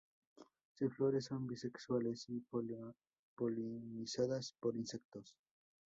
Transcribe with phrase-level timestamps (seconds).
[0.73, 2.43] Sus flores son bisexuales y
[3.35, 5.35] polinizadas por insectos.